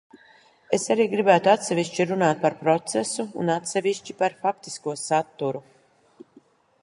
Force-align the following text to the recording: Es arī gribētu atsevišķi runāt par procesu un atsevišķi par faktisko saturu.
Es 0.77 0.85
arī 0.93 1.05
gribētu 1.09 1.51
atsevišķi 1.51 2.07
runāt 2.11 2.39
par 2.45 2.55
procesu 2.63 3.27
un 3.43 3.53
atsevišķi 3.57 4.15
par 4.23 4.37
faktisko 4.47 4.95
saturu. 5.05 5.63